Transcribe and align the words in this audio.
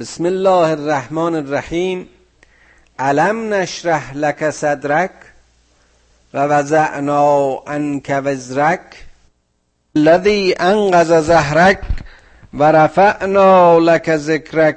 بسم 0.00 0.26
الله 0.26 0.72
الرحمن 0.72 1.34
الرحیم. 1.34 2.08
علم 2.98 3.54
نشرح 3.54 4.14
لك 4.14 4.50
صدرک 4.50 5.10
و 6.34 6.38
وضعنا 6.48 7.62
عنك 7.66 8.22
وزرک 8.24 9.04
الذي 9.96 10.54
انقذ 10.60 11.20
ظهرک 11.20 11.80
و 12.54 12.64
رفعنا 12.72 13.78
لك 13.78 14.10
ذکرک 14.10 14.76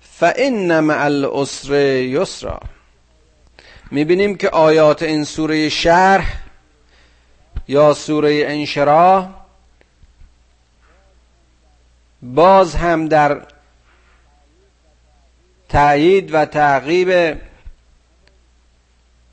فان 0.00 0.80
مع 0.80 1.04
العسر 1.04 1.72
یسرا. 2.02 2.60
می‌بینیم 3.90 4.36
که 4.36 4.48
آیات 4.48 5.02
این 5.02 5.24
سوره 5.24 5.68
شرح 5.68 6.40
یا 7.68 7.94
سوره 7.94 8.44
انشراح 8.48 9.28
باز 12.22 12.74
هم 12.74 13.08
در 13.08 13.42
تأیید 15.68 16.34
و 16.34 16.44
تعقیب 16.44 17.38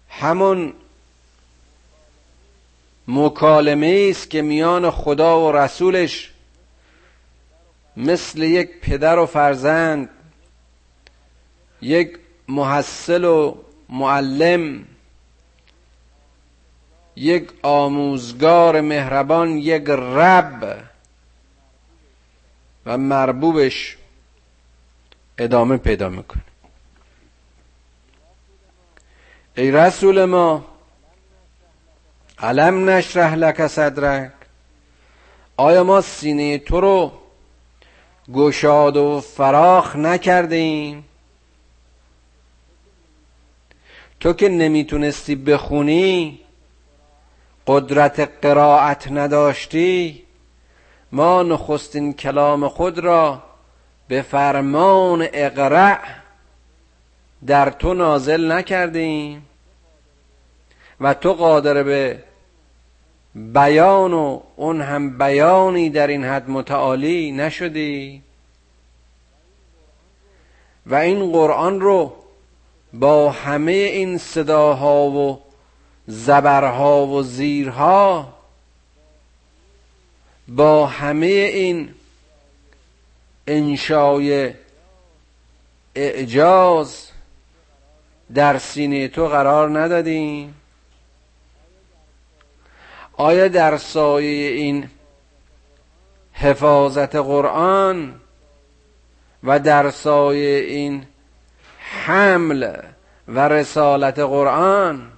همون 0.09 0.73
مکالمه 3.07 4.07
است 4.09 4.29
که 4.29 4.41
میان 4.41 4.91
خدا 4.91 5.41
و 5.41 5.51
رسولش 5.51 6.31
مثل 7.97 8.43
یک 8.43 8.79
پدر 8.81 9.19
و 9.19 9.25
فرزند 9.25 10.09
یک 11.81 12.17
محصل 12.47 13.23
و 13.23 13.55
معلم 13.89 14.85
یک 17.15 17.49
آموزگار 17.63 18.81
مهربان 18.81 19.57
یک 19.57 19.89
رب 19.89 20.83
و 22.85 22.97
مربوبش 22.97 23.97
ادامه 25.37 25.77
پیدا 25.77 26.09
می‌کنه. 26.09 26.41
ای 29.57 29.71
رسول 29.71 30.25
ما 30.25 30.65
علم 32.39 32.89
نشرح 32.89 33.35
لک 33.35 33.67
صدرک. 33.67 34.31
آیا 35.57 35.83
ما 35.83 36.01
سینه 36.01 36.57
تو 36.57 36.81
رو 36.81 37.11
گشاد 38.33 38.97
و 38.97 39.21
فراخ 39.21 39.95
نکردیم 39.95 41.05
تو 44.19 44.33
که 44.33 44.49
نمی‌تونستی 44.49 45.35
بخونی 45.35 46.39
قدرت 47.67 48.19
قرائت 48.19 49.11
نداشتی 49.11 50.23
ما 51.11 51.43
نخستین 51.43 52.13
کلام 52.13 52.67
خود 52.67 52.99
را 52.99 53.43
به 54.07 54.21
فرمان 54.21 55.27
اقرع 55.33 55.99
در 57.47 57.69
تو 57.69 57.93
نازل 57.93 58.51
نکردیم 58.51 59.45
و 61.01 61.13
تو 61.13 61.33
قادر 61.33 61.83
به 61.83 62.23
بیان 63.35 64.13
و 64.13 64.39
اون 64.55 64.81
هم 64.81 65.17
بیانی 65.17 65.89
در 65.89 66.07
این 66.07 66.23
حد 66.23 66.49
متعالی 66.49 67.31
نشدی. 67.31 68.21
و 70.85 70.95
این 70.95 71.31
قرآن 71.31 71.81
رو 71.81 72.13
با 72.93 73.31
همه 73.31 73.71
این 73.71 74.17
صداها 74.17 75.05
و 75.05 75.41
زبرها 76.07 77.07
و 77.07 77.23
زیرها 77.23 78.33
با 80.47 80.85
همه 80.85 81.25
این 81.27 81.89
انشای 83.47 84.53
اعجاز 85.95 87.09
در 88.33 88.57
سینه 88.57 89.07
تو 89.07 89.27
قرار 89.27 89.79
ندادیم. 89.79 90.55
آیا 93.17 93.47
در 93.47 93.77
سایه 93.77 94.51
این 94.51 94.89
حفاظت 96.33 97.15
قرآن 97.15 98.21
و 99.43 99.59
در 99.59 99.91
سایه 99.91 100.59
این 100.59 101.05
حمل 101.79 102.77
و 103.27 103.47
رسالت 103.47 104.19
قرآن 104.19 105.11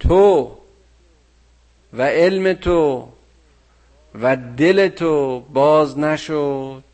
تو 0.00 0.56
و 1.92 2.02
علم 2.02 2.52
تو 2.52 3.08
و 4.14 4.36
دل 4.36 4.88
تو 4.88 5.40
باز 5.40 5.98
نشد 5.98 6.84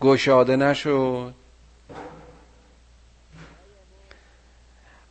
گشاده 0.00 0.56
نشد. 0.56 1.34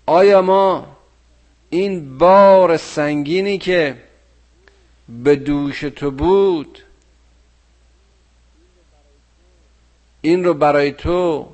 آیا 0.06 0.42
ما 0.42 0.98
این 1.70 2.18
بار 2.18 2.78
سنگینی 2.78 3.58
که 3.58 4.04
به 5.10 5.36
دوش 5.36 5.80
تو 5.80 6.12
بود 6.12 6.84
این 10.22 10.44
رو 10.44 10.54
برای 10.54 10.92
تو 10.92 11.50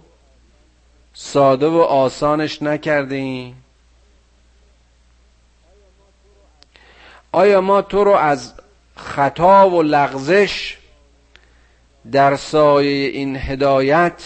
ساده 1.14 1.68
و 1.68 1.78
آسانش 1.78 2.62
نکردیم؟ 2.62 3.64
آیا 7.32 7.62
ما 7.62 7.82
تو 7.82 8.04
رو 8.04 8.12
از 8.12 8.54
خطا 8.96 9.70
و 9.70 9.82
لغزش 9.82 10.78
در 12.12 12.36
سایه 12.36 13.10
این 13.10 13.36
هدایت 13.36 14.24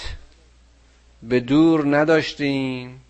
به 1.23 1.39
دور 1.39 1.97
نداشتیم. 1.97 3.01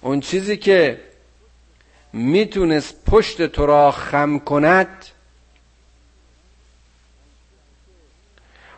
اون 0.00 0.20
چیزی 0.20 0.56
که 0.56 1.00
می‌تونست 2.12 3.04
پشت 3.04 3.42
تو 3.46 3.66
را 3.66 3.90
خم 3.90 4.38
کند 4.38 5.06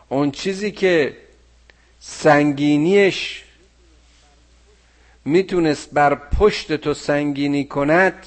اون 0.08 0.31
چیزی 0.31 0.72
که 0.72 1.16
سنگینیش 2.00 3.44
می‌تونست 5.24 5.90
بر 5.90 6.14
پشت 6.14 6.72
تو 6.72 6.94
سنگینی 6.94 7.64
کند 7.64 8.26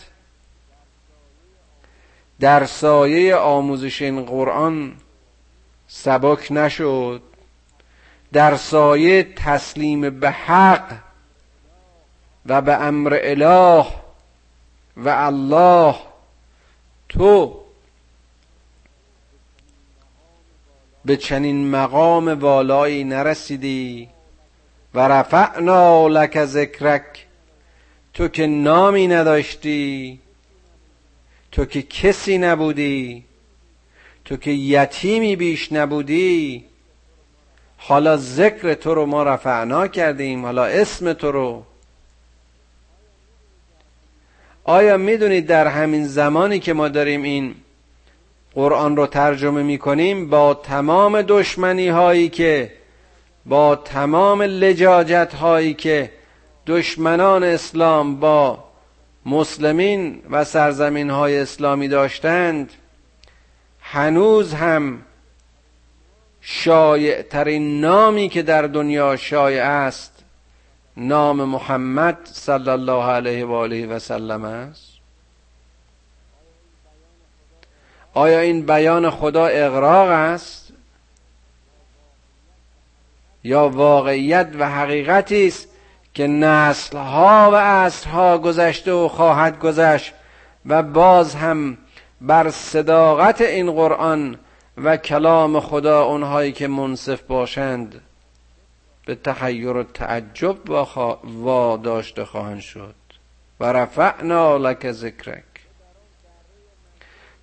در 2.40 2.66
سایه 2.66 3.36
آموزش 3.36 4.02
این 4.02 4.26
قرآن 4.26 4.96
سبک 5.88 6.52
نشد 6.52 7.22
در 8.34 8.56
سایه 8.56 9.24
تسلیم 9.24 10.20
به 10.20 10.32
حق 10.32 10.98
و 12.46 12.62
به 12.62 12.74
امر 12.74 13.20
اله 13.24 13.86
و 14.98 15.10
الله 15.10 15.96
تو 17.10 17.62
به 21.06 21.18
چنین 21.18 21.70
مقام 21.70 22.28
والایی 22.28 23.04
نرسیدی. 23.04 24.10
و 24.98 25.00
رفعنا 25.00 26.08
لک 26.08 26.46
ذکرک. 26.46 27.26
تو 28.14 28.28
که 28.28 28.48
نامی 28.48 29.08
نداشتی 29.08 30.20
تو 31.52 31.66
که 31.66 31.82
کسی 31.82 32.38
نبودی 32.38 33.24
تو 34.26 34.38
که 34.38 34.52
یتیمی 34.52 35.36
بیش 35.36 35.72
نبودی 35.72 36.66
حالا 37.78 38.18
ذکر 38.18 38.74
تو 38.74 38.96
رو 38.96 39.06
ما 39.06 39.24
رفعنا 39.24 39.88
کردیم 39.88 40.46
حالا 40.46 40.66
اسم 40.66 41.14
تو 41.14 41.32
رو. 41.32 41.64
آیا 44.64 44.98
می‌دونید 44.98 45.48
در 45.48 45.68
همین 45.68 46.08
زمانی 46.08 46.60
که 46.60 46.74
ما 46.74 46.88
داریم 46.88 47.24
این 47.24 47.56
قرآن 48.56 48.98
رو 48.98 49.08
ترجمه 49.08 49.64
می‌کنیم 49.64 50.30
با 50.30 50.54
تمام 50.54 51.22
دشمنی 51.22 51.90
هایی 51.90 52.30
که 52.30 52.77
با 53.48 53.76
تمام 53.76 54.42
لجاجت 54.42 55.34
هایی 55.34 55.74
که 55.74 56.12
دشمنان 56.68 57.44
اسلام 57.44 58.20
با 58.20 58.64
مسلمین 59.26 60.22
و 60.30 60.44
سرزمین 60.44 61.10
های 61.10 61.40
اسلامی 61.40 61.88
داشتند 61.88 62.72
هنوز 63.82 64.54
هم 64.54 65.02
شایع 66.42 67.22
ترین 67.22 67.82
نامی 67.82 68.30
که 68.30 68.42
در 68.42 68.62
دنیا 68.62 69.16
شایع 69.16 69.66
است 69.66 70.24
نام 70.98 71.44
محمد 71.44 72.18
صلی 72.24 72.70
الله 72.70 73.04
علیه 73.04 73.46
و 73.46 73.54
آله 73.54 73.88
و 73.88 74.00
سلم 74.00 74.46
است. 74.46 74.92
آیا 78.14 78.40
این 78.40 78.66
بیان 78.66 79.10
خدا 79.10 79.46
اقراق 79.46 80.10
است؟ 80.10 80.67
یا 83.48 83.70
واقعیت 83.70 84.48
و 84.60 84.70
حقیقتی 84.70 85.48
است 85.48 85.68
که 86.14 86.28
نسلها 86.28 87.50
و 87.52 87.56
عصرها 87.56 88.38
گذشته 88.38 88.92
و 88.92 89.08
خواهد 89.08 89.60
گذشت 89.60 90.14
و 90.66 90.84
باز 90.84 91.36
هم 91.36 91.78
بر 92.22 92.50
صداقت 92.50 93.42
این 93.42 93.72
قرآن 93.72 94.38
و 94.78 94.98
کلام 94.98 95.60
خدا 95.60 96.04
اونهایی 96.04 96.52
که 96.52 96.68
منصف 96.68 97.22
باشند 97.22 98.02
به 99.06 99.16
تحیر 99.16 99.70
و 99.70 99.84
تعجب 99.84 100.70
و 101.46 101.78
داشته 101.78 102.26
خواهند 102.26 102.62
شد. 102.62 102.96
و 103.60 103.66
رفعنا 103.66 104.58
لک 104.58 104.92
ذکرک. 104.92 105.44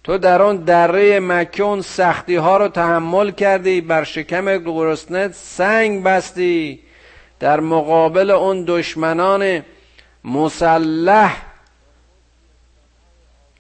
تو 0.04 0.18
در 0.18 0.42
آن 0.42 0.56
دره 0.56 1.20
مکه 1.20 1.80
سختی 1.80 2.36
ها 2.36 2.56
رو 2.56 2.68
تحمل 2.68 3.30
کردی 3.30 3.80
بر 3.80 4.04
شکم 4.04 4.58
گرسنه 4.58 5.28
سنگ 5.32 6.02
بستی. 6.04 6.80
در 7.40 7.60
مقابل 7.60 8.30
اون 8.30 8.64
دشمنان 8.68 9.62
مسلح 10.24 11.42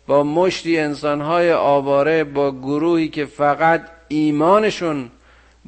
با 0.06 0.22
مشتی 0.22 0.78
انسانهای 0.78 1.52
آواره 1.52 2.24
با 2.24 2.52
گروهی 2.52 3.08
که 3.08 3.24
فقط 3.24 3.82
ایمانشون 4.08 5.10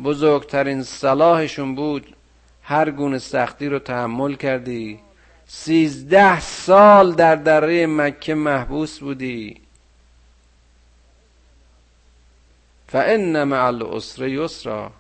بزرگترین 0.05 0.83
صلاحشون 0.83 1.75
بود 1.75 2.17
هر 2.63 2.91
گونه 2.91 3.19
سختی 3.19 3.69
رو 3.69 3.79
تحمل 3.79 4.35
کردی. 4.35 4.99
سیزده 5.47 6.41
سال 6.41 7.13
در 7.13 7.37
دره 7.37 7.87
مکه 7.87 8.35
محبوس 8.35 8.99
بودی. 8.99 9.66
فان 12.97 13.45
مع 13.45 13.65
العسر 13.65 14.29
یسرا. 14.29 14.91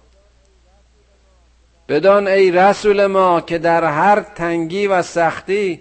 بدان 1.88 2.28
ای 2.28 2.50
رسول 2.50 3.06
ما 3.06 3.40
که 3.40 3.58
در 3.58 3.84
هر 3.84 4.20
تنگی 4.20 4.86
و 4.86 5.02
سختی 5.02 5.80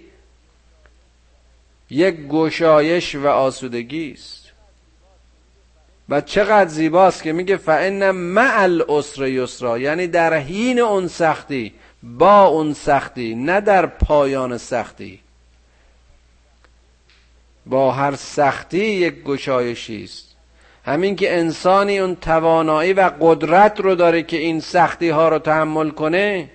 یک 1.90 2.16
گشایش 2.28 3.16
و 3.16 3.28
آسودگی 3.28 4.12
است. 4.12 4.52
و 6.10 6.22
چقدر 6.22 6.70
زیباست 6.70 7.24
که 7.24 7.34
میگه 7.34 7.58
فان 7.58 8.12
مع 8.12 8.56
العسر 8.58 9.28
یسرا. 9.28 9.78
یعنی 9.78 10.08
در 10.08 10.34
حین 10.34 10.80
اون 10.80 11.08
سختی 11.08 11.74
با 12.04 12.44
اون 12.44 12.74
سختی 12.74 13.36
نه 13.36 13.62
در 13.62 13.86
پایان 13.86 14.58
سختی. 14.58 15.20
با 17.66 17.92
هر 17.92 18.16
سختی 18.16 18.86
یک 18.86 19.24
گشایشی 19.24 20.04
است. 20.04 20.35
همین 20.86 21.16
که 21.16 21.38
انسانی 21.38 22.00
اون 22.00 22.16
توانایی 22.16 22.94
و 22.94 23.12
قدرت 23.22 23.80
رو 23.80 23.96
داره 23.96 24.24
که 24.24 24.38
این 24.38 24.60
سختی 24.60 25.10
ها 25.10 25.30
رو 25.30 25.40
تحمل 25.40 25.90
کنه 25.90 26.50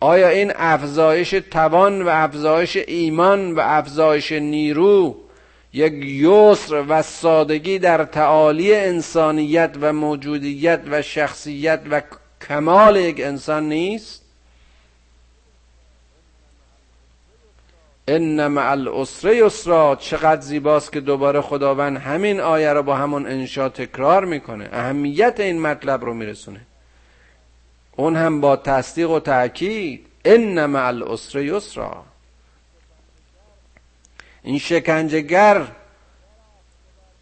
آیا 0.00 0.28
این 0.28 0.52
افزایش 0.56 1.30
توان 1.30 2.02
و 2.02 2.08
افزایش 2.08 2.76
ایمان 2.76 3.54
و 3.54 3.60
افزایش 3.62 4.32
نیرو 4.32 5.16
یک 5.72 5.92
یسر 6.04 6.84
و 6.88 7.02
سادگی 7.02 7.78
در 7.78 8.04
تعالی 8.04 8.74
انسانیت 8.74 9.70
و 9.80 9.92
موجودیت 9.92 10.80
و 10.90 11.02
شخصیت 11.02 11.80
و 11.90 12.02
کمال 12.48 12.96
یک 12.96 13.20
انسان 13.20 13.68
نیست؟ 13.68 14.21
ان 18.08 18.46
مع 18.46 18.70
العسر 18.70 19.32
یسرا. 19.32 19.96
چقدر 20.00 20.40
زیباست 20.40 20.92
که 20.92 21.00
دوباره 21.00 21.40
خداوند 21.40 21.96
همین 21.96 22.40
آیه 22.40 22.72
رو 22.72 22.82
با 22.82 22.96
همون 22.96 23.26
انشا 23.26 23.68
تکرار 23.68 24.24
می‌کنه. 24.24 24.68
اهمیت 24.72 25.40
این 25.40 25.60
مطلب 25.60 26.04
رو 26.04 26.14
میرسونه. 26.14 26.60
اون 27.96 28.16
هم 28.16 28.40
با 28.40 28.56
تصدیق 28.56 29.10
و 29.10 29.20
تاکید 29.20 30.06
ان 30.24 30.66
مع 30.66 30.86
العسر 30.86 31.38
یسرا. 31.38 32.04
این 34.42 34.58
شکنجهگر 34.58 35.66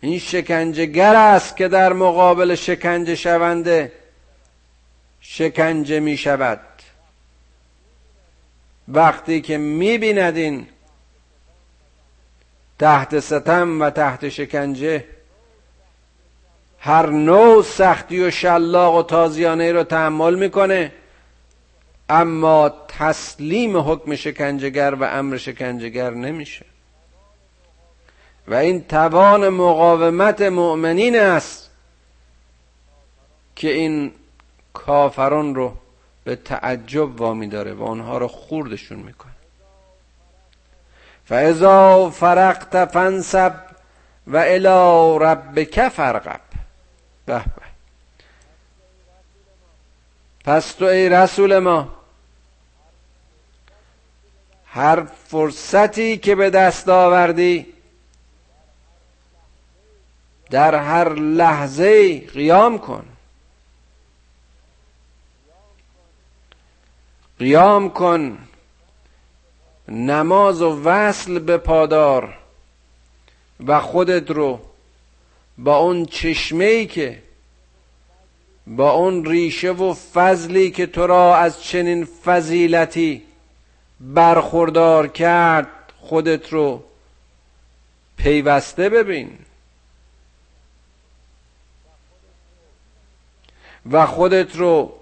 این 0.01 0.19
شکنجهگر 0.19 1.17
است 1.17 1.57
که 1.57 1.69
در 1.69 1.93
مقابل 1.93 2.55
شکنجه 2.55 3.15
شونده 3.15 3.93
شکنجه 5.21 6.01
می 6.01 6.17
شود 6.17 6.61
وقتی 8.95 9.41
که 9.41 9.59
می 9.59 9.99
بیند 9.99 10.37
این 10.37 10.67
تحت 12.79 13.21
ستم 13.21 13.81
و 13.81 13.91
تحت 13.91 14.29
شکنجه 14.29 15.05
هر 16.79 17.07
نوع 17.07 17.63
سختی 17.63 18.21
و 18.21 18.31
شلاق 18.31 18.95
و 18.95 19.03
تازیانه 19.03 19.73
رو 19.73 19.85
تحمل 19.85 20.35
می‌کنه 20.35 20.93
اما 22.09 22.73
تسلیم 22.89 23.77
حکم 23.77 24.17
شکنجهگر 24.17 24.95
و 25.01 25.05
امر 25.05 25.37
شکنجهگر 25.37 26.11
نمیشه. 26.11 26.65
و 28.49 28.55
این 28.55 28.85
توان 28.85 29.49
مقاومت 29.49 30.43
مؤمنین 30.43 31.21
است 31.21 31.71
که 33.57 33.73
این 33.73 34.13
کافران 34.73 35.55
رو 35.55 35.73
به 36.25 36.37
تعجب 36.37 37.21
وامی 37.21 37.49
داره 37.49 37.73
و 37.73 37.85
آنها 37.85 38.19
رو 38.19 38.29
خوردشون 38.29 38.99
می‌کنه. 38.99 39.33
فاذا 41.25 42.11
فرقت 42.11 42.85
فنسب 42.85 43.55
و 44.27 44.37
الی 44.37 45.19
ربک 45.25 45.89
فرقب 45.89 46.41
به 47.27 47.39
به. 47.39 47.71
پس 50.45 50.73
تو 50.73 50.85
ای 50.85 51.09
رسول 51.09 51.59
ما 51.59 51.89
هر 54.67 55.05
فرصتی 55.05 56.19
که 56.19 56.35
به 56.35 56.51
دست 56.51 56.89
آوردی 56.89 57.67
در 60.51 60.75
هر 60.75 61.09
لحظه 61.09 62.21
قیام 62.21 62.79
کن. 62.79 63.10
قیام 67.41 67.91
کن. 67.91 68.39
نماز 69.89 70.63
و 70.63 70.83
وصل 70.85 71.39
به 71.39 71.57
پادار 71.57 72.37
و 73.67 73.81
خودت 73.81 74.31
رو 74.31 74.61
با 75.59 75.77
اون 75.77 76.07
چشمه 76.07 76.65
ای 76.65 76.87
که 76.87 77.23
با 78.67 78.91
اون 78.91 79.25
ریشه 79.25 79.71
و 79.71 79.95
فضلی 79.95 80.71
که 80.71 80.87
تو 80.87 81.07
را 81.07 81.37
از 81.37 81.63
چنین 81.63 82.05
فضیلتی 82.05 83.23
برخوردار 84.01 85.09
کرد 85.09 85.69
خودت 86.01 86.53
رو 86.53 86.85
پیوسته 88.17 88.89
ببین. 88.89 89.39
و 93.91 94.07
خودت 94.07 94.57
رو 94.57 95.00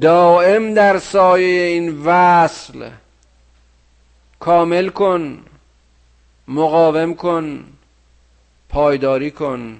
دائم 0.00 0.74
در 0.74 0.98
سایه 0.98 1.62
این 1.62 2.02
وصل. 2.04 2.90
کامل 4.40 4.88
کن 4.88 5.44
مقاوم 6.48 7.14
کن 7.14 7.64
پایداری 8.68 9.30
کن 9.30 9.78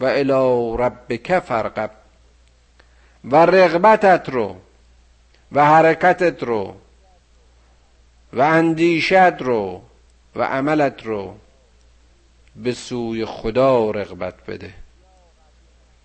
و 0.00 0.04
الی 0.04 0.76
ربک 0.78 1.38
فرقب 1.38 1.90
و 3.24 3.36
رغبتت 3.36 4.28
رو 4.28 4.56
و 5.52 5.66
حرکتت 5.66 6.42
رو 6.42 6.74
و 8.32 8.40
اندیشت 8.40 9.42
رو 9.42 9.82
و 10.36 10.42
عملت 10.42 11.06
رو 11.06 11.34
به 12.56 12.72
سوی 12.72 13.24
خدا 13.24 13.90
رغبت 13.90 14.46
بده. 14.46 14.74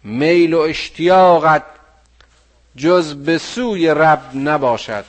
میل 0.03 0.53
و 0.53 0.59
اشتیاقت 0.59 1.63
جز 2.77 3.15
به 3.15 3.37
سوی 3.37 3.87
رب 3.87 4.31
نباشد 4.35 5.05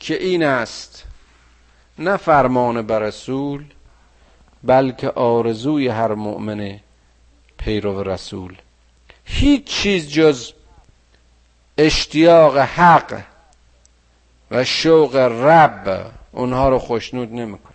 که 0.00 0.22
این 0.22 0.42
است 0.42 1.04
نه 1.98 2.16
فرمان 2.16 2.82
بر 2.82 2.98
رسول 2.98 3.64
بلکه 4.62 5.10
آرزوی 5.10 5.88
هر 5.88 6.14
مؤمن 6.14 6.80
پیرو 7.58 8.02
رسول. 8.02 8.56
هیچ 9.24 9.64
چیز 9.64 10.08
جز 10.08 10.52
اشتیاق 11.78 12.58
حق 12.58 13.22
و 14.50 14.64
شوق 14.64 15.16
رب 15.16 16.12
اونها 16.32 16.68
رو 16.68 16.78
خوشنود 16.78 17.32
نمیکن 17.32 17.71